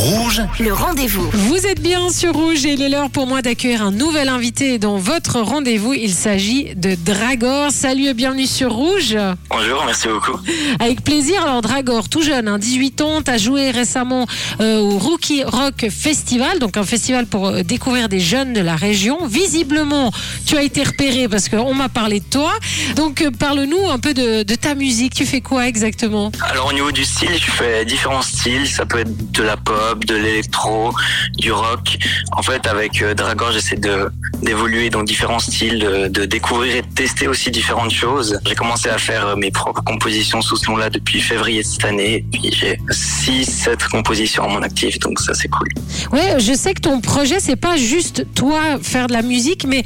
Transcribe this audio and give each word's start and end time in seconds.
Rouge, 0.00 0.40
Le 0.58 0.72
rendez-vous. 0.72 1.28
Vous 1.30 1.66
êtes 1.66 1.82
bien 1.82 2.08
sur 2.08 2.32
Rouge 2.32 2.64
et 2.64 2.72
il 2.72 2.80
est 2.80 2.88
l'heure 2.88 3.10
pour 3.10 3.26
moi 3.26 3.42
d'accueillir 3.42 3.82
un 3.82 3.90
nouvel 3.90 4.30
invité 4.30 4.78
dans 4.78 4.96
votre 4.96 5.40
rendez-vous. 5.40 5.92
Il 5.92 6.14
s'agit 6.14 6.74
de 6.74 6.94
Dragor. 6.94 7.70
Salut 7.70 8.06
et 8.06 8.14
bienvenue 8.14 8.46
sur 8.46 8.72
Rouge. 8.72 9.14
Bonjour, 9.50 9.84
merci 9.84 10.08
beaucoup. 10.08 10.40
Avec 10.78 11.04
plaisir. 11.04 11.42
Alors 11.42 11.60
Dragor, 11.60 12.08
tout 12.08 12.22
jeune, 12.22 12.48
hein, 12.48 12.58
18 12.58 13.02
ans, 13.02 13.20
tu 13.20 13.30
as 13.30 13.36
joué 13.36 13.70
récemment 13.72 14.26
euh, 14.62 14.78
au 14.78 14.96
Rookie 14.96 15.44
Rock 15.44 15.88
Festival, 15.90 16.60
donc 16.60 16.78
un 16.78 16.84
festival 16.84 17.26
pour 17.26 17.48
euh, 17.48 17.62
découvrir 17.62 18.08
des 18.08 18.20
jeunes 18.20 18.54
de 18.54 18.62
la 18.62 18.76
région. 18.76 19.26
Visiblement, 19.26 20.12
tu 20.46 20.56
as 20.56 20.62
été 20.62 20.82
repéré 20.82 21.28
parce 21.28 21.50
qu'on 21.50 21.74
m'a 21.74 21.90
parlé 21.90 22.20
de 22.20 22.24
toi. 22.30 22.54
Donc 22.96 23.20
euh, 23.20 23.30
parle-nous 23.30 23.90
un 23.90 23.98
peu 23.98 24.14
de, 24.14 24.44
de 24.44 24.54
ta 24.54 24.74
musique. 24.74 25.12
Tu 25.14 25.26
fais 25.26 25.42
quoi 25.42 25.68
exactement? 25.68 26.32
Alors 26.50 26.68
au 26.68 26.72
niveau 26.72 26.90
du 26.90 27.04
style, 27.04 27.34
je 27.34 27.50
fais 27.50 27.84
différents 27.84 28.22
styles. 28.22 28.66
Ça 28.66 28.86
peut 28.86 29.00
être 29.00 29.32
de 29.32 29.42
la 29.42 29.58
pop, 29.58 29.89
de 29.98 30.14
l'électro, 30.14 30.92
du 31.36 31.52
rock. 31.52 31.98
En 32.32 32.42
fait, 32.42 32.66
avec 32.66 33.02
euh, 33.02 33.14
Dragor, 33.14 33.52
j'essaie 33.52 33.76
de 33.76 34.10
d'évoluer 34.42 34.88
dans 34.88 35.02
différents 35.02 35.38
styles, 35.38 35.80
de, 35.80 36.08
de 36.08 36.24
découvrir 36.24 36.76
et 36.76 36.82
de 36.82 36.86
tester 36.94 37.28
aussi 37.28 37.50
différentes 37.50 37.92
choses. 37.92 38.40
J'ai 38.46 38.54
commencé 38.54 38.88
à 38.88 38.96
faire 38.96 39.26
euh, 39.26 39.36
mes 39.36 39.50
propres 39.50 39.82
compositions 39.82 40.40
sous 40.40 40.56
ce 40.56 40.70
nom-là 40.70 40.88
depuis 40.88 41.20
février 41.20 41.62
de 41.62 41.66
cette 41.66 41.84
année. 41.84 42.14
Et 42.14 42.24
puis 42.30 42.50
j'ai 42.52 42.78
6 42.90 43.44
7 43.44 43.84
compositions 43.88 44.44
à 44.44 44.48
mon 44.48 44.62
actif, 44.62 44.98
donc 45.00 45.20
ça 45.20 45.34
c'est 45.34 45.48
cool. 45.48 45.68
Ouais, 46.12 46.36
je 46.38 46.54
sais 46.54 46.74
que 46.74 46.80
ton 46.80 47.00
projet, 47.00 47.40
c'est 47.40 47.56
pas 47.56 47.76
juste 47.76 48.26
toi 48.34 48.60
faire 48.82 49.06
de 49.08 49.12
la 49.12 49.22
musique, 49.22 49.66
mais 49.66 49.84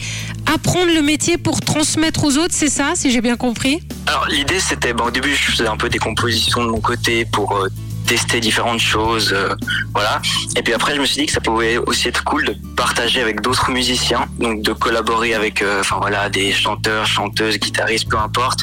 apprendre 0.53 0.93
le 0.95 1.03
métier 1.03 1.39
pour 1.39 1.61
transmettre 1.61 2.25
aux 2.25 2.37
autres, 2.37 2.55
c'est 2.55 2.71
ça, 2.71 2.93
si 2.95 3.11
j'ai 3.11 3.21
bien 3.21 3.37
compris? 3.37 3.81
Alors 4.07 4.27
l'idée 4.29 4.61
c'était, 4.61 4.93
bon, 4.93 5.05
au 5.05 5.11
début 5.11 5.35
je 5.35 5.51
faisais 5.53 5.67
un 5.67 5.77
peu 5.77 5.89
des 5.89 5.99
compositions 5.99 6.65
de 6.65 6.71
mon 6.71 6.81
côté 6.81 7.25
pour 7.25 7.57
euh, 7.57 7.69
tester 8.07 8.41
différentes 8.41 8.81
choses, 8.81 9.33
euh, 9.33 9.55
voilà. 9.93 10.21
Et 10.57 10.63
puis 10.63 10.73
après 10.73 10.95
je 10.95 11.01
me 11.01 11.07
suis 11.07 11.21
dit 11.21 11.27
que 11.27 11.33
ça 11.33 11.41
pouvait 11.41 11.79
aussi 11.79 12.09
être 12.09 12.25
cool 12.25 12.45
de 12.45 12.57
partager 12.77 13.21
avec 13.21 13.41
d'autres 13.41 13.71
musiciens, 13.71 14.27
donc 14.39 14.63
de 14.63 14.73
collaborer 14.73 15.35
avec, 15.35 15.63
euh, 15.63 15.81
enfin 15.81 16.01
des 16.31 16.53
chanteurs, 16.53 17.07
chanteuses, 17.07 17.59
guitaristes, 17.59 18.09
peu 18.09 18.19
importe, 18.19 18.61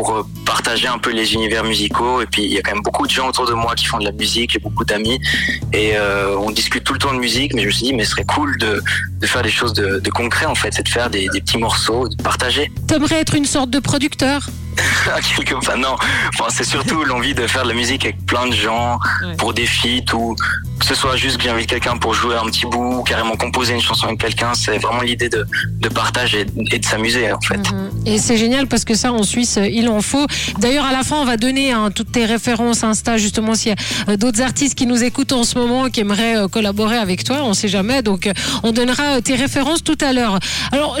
pour 0.00 0.16
euh, 0.16 0.22
partager 0.46 0.88
un 0.88 0.96
peu 0.96 1.10
les 1.10 1.34
univers 1.34 1.62
musicaux. 1.62 2.22
Et 2.22 2.26
puis 2.26 2.42
il 2.44 2.52
y 2.52 2.58
a 2.58 2.62
quand 2.62 2.72
même 2.72 2.82
beaucoup 2.82 3.06
de 3.06 3.10
gens 3.12 3.28
autour 3.28 3.46
de 3.46 3.52
moi 3.52 3.74
qui 3.74 3.84
font 3.84 3.98
de 3.98 4.04
la 4.04 4.12
musique, 4.12 4.52
j'ai 4.52 4.58
beaucoup 4.58 4.84
d'amis, 4.84 5.20
et 5.74 5.92
euh, 5.96 6.36
on 6.38 6.50
discute 6.50 6.84
tout 6.84 6.94
le 6.94 6.98
temps 6.98 7.12
de 7.12 7.18
musique. 7.18 7.52
Mais 7.54 7.60
je 7.62 7.66
me 7.66 7.70
suis 7.72 7.84
dit, 7.84 7.92
mais 7.92 8.04
ce 8.04 8.12
serait 8.12 8.24
cool 8.24 8.56
de, 8.58 8.82
de 9.20 9.26
faire 9.26 9.42
des 9.42 9.50
choses 9.50 9.74
de, 9.74 9.98
de 10.00 10.10
concret 10.10 10.46
en 10.46 10.54
fait, 10.54 10.72
c'est 10.72 10.82
de 10.84 10.88
faire 10.88 11.10
des, 11.10 11.28
des 11.34 11.40
petits 11.42 11.58
morceaux, 11.58 12.08
de 12.08 12.16
partager. 12.22 12.72
T'aimerais 12.86 13.20
être 13.20 13.34
une 13.34 13.44
sorte 13.44 13.68
de 13.68 13.78
producteur? 13.78 14.48
Quelque 15.36 15.54
part. 15.62 15.76
Non, 15.76 15.96
enfin, 16.28 16.46
c'est 16.48 16.64
surtout 16.64 17.04
l'envie 17.04 17.34
de 17.34 17.46
faire 17.46 17.64
de 17.64 17.68
la 17.68 17.74
musique 17.74 18.04
avec 18.04 18.24
plein 18.24 18.46
de 18.46 18.54
gens 18.54 18.98
Ouais. 19.26 19.36
pour 19.36 19.52
des 19.52 19.66
feats 19.66 20.14
ou 20.14 20.34
que 20.80 20.86
ce 20.86 20.94
soit 20.94 21.16
juste 21.16 21.36
que 21.36 21.44
j'invite 21.44 21.68
quelqu'un 21.68 21.96
pour 21.96 22.14
jouer 22.14 22.34
un 22.34 22.46
petit 22.46 22.66
bout 22.66 22.98
ou 22.98 23.02
carrément 23.02 23.36
composer 23.36 23.74
une 23.74 23.80
chanson 23.80 24.06
avec 24.06 24.18
quelqu'un. 24.18 24.54
C'est 24.54 24.78
vraiment 24.78 25.02
l'idée 25.02 25.28
de, 25.28 25.46
de 25.78 25.88
partage 25.88 26.34
et, 26.34 26.46
et 26.72 26.78
de 26.78 26.84
s'amuser 26.84 27.30
en 27.32 27.40
fait. 27.40 27.58
Mhm. 27.58 27.90
Et 28.06 28.18
c'est 28.18 28.36
génial 28.36 28.66
parce 28.66 28.84
que 28.84 28.94
ça, 28.94 29.12
en 29.12 29.22
Suisse, 29.22 29.58
il 29.62 29.88
en 29.88 30.00
faut. 30.00 30.26
D'ailleurs, 30.58 30.86
à 30.86 30.92
la 30.92 31.02
fin, 31.02 31.16
on 31.16 31.24
va 31.24 31.36
donner 31.36 31.70
hein, 31.72 31.90
toutes 31.94 32.12
tes 32.12 32.24
références 32.24 32.82
Insta, 32.82 33.18
justement, 33.18 33.54
s'il 33.54 33.72
y 33.72 33.74
a 33.74 34.12
euh, 34.12 34.16
d'autres 34.16 34.40
artistes 34.40 34.74
qui 34.74 34.86
nous 34.86 35.04
écoutent 35.04 35.32
en 35.32 35.44
ce 35.44 35.58
moment, 35.58 35.90
qui 35.90 36.00
aimeraient 36.00 36.36
euh, 36.36 36.48
collaborer 36.48 36.96
avec 36.96 37.24
toi, 37.24 37.42
on 37.44 37.52
sait 37.54 37.68
jamais. 37.68 38.02
Donc, 38.02 38.26
euh, 38.26 38.32
on 38.62 38.72
donnera 38.72 39.20
tes 39.20 39.34
références 39.34 39.84
tout 39.84 39.98
à 40.00 40.12
l'heure. 40.12 40.38
Alors, 40.72 40.98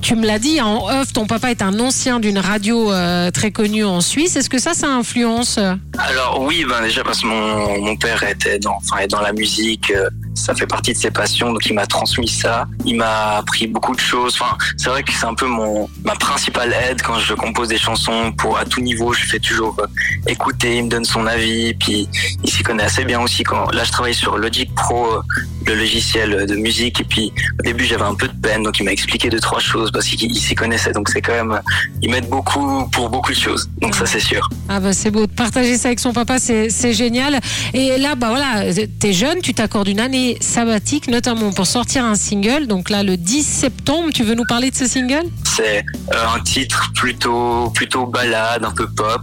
tu 0.00 0.16
me 0.16 0.26
l'as 0.26 0.38
dit 0.38 0.58
hein, 0.58 0.66
en 0.66 1.00
off, 1.00 1.12
ton 1.12 1.26
papa 1.26 1.50
est 1.50 1.62
un 1.62 1.78
ancien 1.80 2.18
d'une 2.18 2.38
radio 2.38 2.90
euh, 2.92 3.30
très 3.30 3.50
connue 3.50 3.84
en 3.84 4.00
Suisse. 4.00 4.36
Est-ce 4.36 4.48
que 4.48 4.58
ça, 4.58 4.72
ça 4.74 4.88
influence 4.88 5.58
Alors 5.98 6.40
oui, 6.40 6.64
ben 6.68 6.80
déjà 6.82 7.04
parce 7.04 7.20
que 7.20 7.26
mon, 7.26 7.80
mon 7.80 7.96
père 7.96 8.22
était 8.22 8.58
dans, 8.58 8.76
enfin, 8.76 9.01
dans 9.08 9.20
la 9.20 9.32
musique, 9.32 9.90
euh, 9.90 10.08
ça 10.34 10.54
fait 10.54 10.66
partie 10.66 10.92
de 10.92 10.98
ses 10.98 11.10
passions, 11.10 11.52
donc 11.52 11.64
il 11.66 11.74
m'a 11.74 11.86
transmis 11.86 12.28
ça. 12.28 12.66
Il 12.84 12.96
m'a 12.96 13.36
appris 13.36 13.66
beaucoup 13.66 13.94
de 13.94 14.00
choses. 14.00 14.36
Enfin, 14.40 14.56
c'est 14.76 14.88
vrai 14.88 15.02
que 15.02 15.12
c'est 15.12 15.26
un 15.26 15.34
peu 15.34 15.46
mon 15.46 15.88
ma 16.04 16.14
principale 16.14 16.74
aide 16.88 17.02
quand 17.02 17.18
je 17.18 17.34
compose 17.34 17.68
des 17.68 17.78
chansons. 17.78 18.32
Pour 18.32 18.58
à 18.58 18.64
tout 18.64 18.80
niveau, 18.80 19.12
je 19.12 19.24
fais 19.24 19.38
toujours 19.38 19.76
euh, 19.80 19.86
écouter. 20.26 20.78
Il 20.78 20.84
me 20.84 20.88
donne 20.88 21.04
son 21.04 21.26
avis, 21.26 21.74
puis 21.74 22.08
il 22.44 22.50
s'y 22.50 22.62
connaît 22.62 22.84
assez 22.84 23.04
bien 23.04 23.20
aussi. 23.20 23.42
Quand 23.42 23.70
là, 23.72 23.84
je 23.84 23.92
travaille 23.92 24.14
sur 24.14 24.38
Logic 24.38 24.74
Pro, 24.74 25.14
euh, 25.14 25.22
le 25.66 25.74
logiciel 25.74 26.46
de 26.46 26.56
musique, 26.56 27.00
et 27.00 27.04
puis 27.04 27.32
au 27.60 27.62
début 27.62 27.84
j'avais 27.84 28.02
un 28.02 28.14
peu 28.14 28.28
de 28.28 28.34
peine, 28.34 28.62
donc 28.62 28.78
il 28.80 28.84
m'a 28.84 28.92
expliqué 28.92 29.28
deux 29.28 29.40
trois 29.40 29.60
choses 29.60 29.90
parce 29.92 30.06
qu'il 30.06 30.30
il 30.30 30.40
s'y 30.40 30.54
connaissait. 30.54 30.92
Donc 30.92 31.08
c'est 31.08 31.20
quand 31.20 31.34
même, 31.34 31.60
il 32.02 32.10
m'aide 32.10 32.28
beaucoup 32.28 32.88
pour 32.90 33.10
beaucoup 33.10 33.32
de 33.32 33.38
choses. 33.38 33.68
Donc 33.80 33.94
ça 33.94 34.06
c'est 34.06 34.20
sûr. 34.20 34.48
Ah 34.68 34.80
bah 34.80 34.92
c'est 34.92 35.10
beau 35.10 35.26
de 35.26 35.32
partager 35.32 35.76
ça 35.76 35.88
avec 35.88 36.00
son 36.00 36.12
papa, 36.12 36.38
c'est 36.38 36.70
c'est 36.70 36.92
génial. 36.92 37.38
Et 37.74 37.98
là, 37.98 38.14
bah 38.14 38.28
voilà, 38.30 38.72
t'es 38.98 39.12
jeune, 39.12 39.40
tu 39.40 39.54
t'accordes 39.54 39.88
une 39.88 40.00
année 40.00 40.21
sabbatique, 40.40 41.08
notamment 41.08 41.52
pour 41.52 41.66
sortir 41.66 42.04
un 42.04 42.14
single. 42.14 42.66
Donc 42.66 42.90
là, 42.90 43.02
le 43.02 43.16
10 43.16 43.42
septembre, 43.42 44.10
tu 44.14 44.22
veux 44.24 44.34
nous 44.34 44.44
parler 44.48 44.70
de 44.70 44.76
ce 44.76 44.86
single? 44.86 45.24
C'est 45.44 45.84
euh, 46.12 46.34
un 46.34 46.40
titre 46.40 46.90
plutôt 46.94 47.70
plutôt 47.70 48.06
balade, 48.06 48.64
un 48.64 48.70
peu 48.70 48.88
pop, 48.88 49.22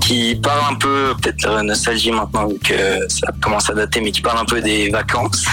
qui 0.00 0.34
parle 0.42 0.74
un 0.74 0.76
peu 0.76 1.14
peut-être 1.20 1.46
euh, 1.46 1.62
nostalgie 1.62 2.10
maintenant 2.10 2.46
vu 2.48 2.58
que 2.58 2.98
ça 3.08 3.28
commence 3.40 3.70
à 3.70 3.74
dater, 3.74 4.00
mais 4.00 4.12
qui 4.12 4.20
parle 4.20 4.38
un 4.38 4.44
peu 4.44 4.60
des 4.60 4.90
vacances, 4.90 5.44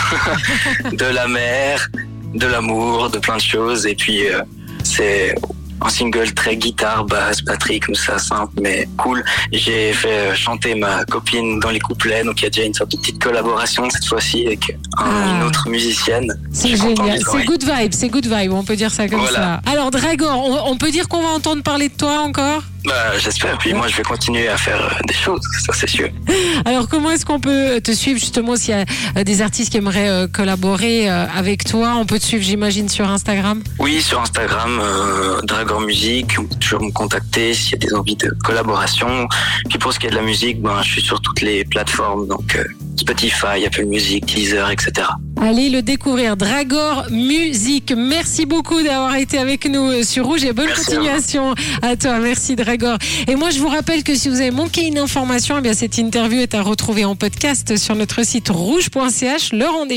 de 0.92 1.06
la 1.06 1.28
mer, 1.28 1.88
de 2.34 2.48
l'amour, 2.48 3.10
de 3.10 3.20
plein 3.20 3.38
de 3.38 3.42
choses. 3.42 3.86
Et 3.86 3.96
puis 3.96 4.28
euh, 4.28 4.42
c'est 4.84 5.36
un 5.82 5.90
single 5.90 6.34
très 6.34 6.56
guitare, 6.56 7.06
basse, 7.06 7.42
batterie 7.44 7.80
comme 7.80 7.96
ça, 7.96 8.18
simple 8.18 8.54
mais 8.62 8.88
cool. 8.98 9.24
J'ai 9.52 9.94
fait 9.94 10.36
chanter 10.36 10.76
ma 10.76 11.06
copine 11.06 11.60
dans 11.60 11.70
les 11.70 11.80
couplets, 11.80 12.24
donc 12.24 12.42
il 12.42 12.44
y 12.44 12.48
a 12.48 12.50
déjà 12.50 12.66
une 12.66 12.74
sorte 12.74 12.92
de 12.92 12.98
petite 12.98 13.22
collaboration 13.22 13.90
cette 13.90 14.06
fois-ci 14.06 14.46
avec 14.48 14.78
Ah. 15.06 15.36
une 15.38 15.44
autre 15.48 15.70
musicienne. 15.70 16.32
C'est 16.52 16.76
génial, 16.76 17.20
c'est 17.32 17.46
good 17.46 17.64
vibe, 17.64 17.94
c'est 17.94 18.10
good 18.10 18.26
vibe, 18.28 18.54
on 18.54 18.64
peut 18.64 18.76
dire 18.76 18.92
ça 18.92 19.08
comme 19.08 19.20
Voilà. 19.20 19.62
ça. 19.66 19.72
Alors 19.72 19.92
Dragor, 19.92 20.38
on, 20.66 20.72
on 20.72 20.78
peut 20.78 20.92
dire 20.92 21.08
qu'on 21.08 21.22
va 21.22 21.30
entendre 21.30 21.64
parler 21.64 21.90
de 21.90 21.94
toi 21.96 22.20
encore? 22.22 22.62
Bah, 22.86 23.18
j'espère. 23.18 23.58
Puis 23.58 23.74
moi, 23.74 23.90
je 23.90 23.96
vais 23.98 24.04
continuer 24.04 24.48
à 24.48 24.56
faire 24.56 24.82
euh, 24.82 25.06
des 25.06 25.14
choses, 25.14 25.42
ça 25.66 25.74
c'est 25.74 25.90
sûr. 25.90 26.08
Alors 26.66 26.88
comment 26.88 27.12
est-ce 27.12 27.26
qu'on 27.26 27.40
peut 27.42 27.82
te 27.82 27.92
suivre 27.92 28.18
justement 28.20 28.56
s'il 28.56 28.74
y 28.74 28.78
a 28.78 28.86
euh, 29.18 29.24
des 29.26 29.42
artistes 29.42 29.72
qui 29.72 29.78
aimeraient 29.78 30.08
euh, 30.10 30.28
collaborer 30.28 31.10
avec 31.10 31.66
toi? 31.66 31.96
On 31.98 32.06
peut 32.06 32.20
te 32.20 32.26
suivre 32.26 32.44
j'imagine 32.44 32.88
sur 32.88 33.10
Instagram? 33.10 33.62
Oui, 33.80 34.02
sur 34.02 34.22
Instagram, 34.22 34.80
euh, 34.82 35.42
Dragor 35.44 35.82
Musique, 35.82 36.38
vous 36.38 36.44
pouvez 36.44 36.60
toujours 36.60 36.82
me 36.84 36.92
contacter 36.92 37.54
s'il 37.54 37.74
y 37.74 37.76
a 37.76 37.88
des 37.90 37.94
envies 37.94 38.16
de 38.16 38.30
collaboration. 38.44 39.28
Puis 39.70 39.78
pour 39.78 39.92
ce 39.94 40.00
qui 40.00 40.08
est 40.08 40.12
de 40.12 40.16
la 40.16 40.22
musique, 40.22 40.62
ben, 40.62 40.82
je 40.82 40.90
suis 40.92 41.02
sur 41.02 41.20
toutes 41.22 41.42
les 41.42 41.66
plateformes, 41.66 42.28
donc 42.28 42.56
euh, 42.56 42.64
Spotify, 43.00 43.66
Apple 43.66 43.86
Music, 43.86 44.26
Deezer, 44.26 44.70
etc. 44.72 45.08
Allez 45.42 45.70
le 45.70 45.82
découvrir, 45.82 46.36
Dragor 46.36 47.06
Musique. 47.12 47.94
Merci 47.96 48.46
beaucoup 48.46 48.82
d'avoir 48.82 49.16
été 49.16 49.38
avec 49.38 49.66
nous 49.66 49.90
euh, 49.90 50.04
sur 50.04 50.26
Rouge 50.26 50.44
et 50.44 50.52
bonne 50.52 50.68
Merci 50.68 50.82
à 50.82 50.96
continuation 50.96 51.56
à, 51.82 51.96
toi. 51.96 52.20
Merci 52.20 52.56
Dragor. 52.56 52.98
Et 53.28 53.36
moi 53.36 53.50
je 53.50 53.60
vous 53.60 53.70
rappelle 53.70 54.04
que 54.04 54.16
si 54.16 54.28
vous 54.28 54.42
avez 54.42 54.52
manqué 54.52 54.86
une 54.86 54.98
information, 54.98 55.56
eh 55.58 55.62
bien 55.62 55.74
cette 55.74 55.98
interview 55.98 56.42
est 56.42 56.54
à 56.54 56.62
retrouver 56.62 57.06
en 57.06 57.16
podcast 57.16 57.78
sur 57.78 57.96
notre 57.96 58.26
site 58.26 58.50
rouge.ch. 58.50 59.54
Le 59.54 59.66
rendez-vous. 59.66 59.90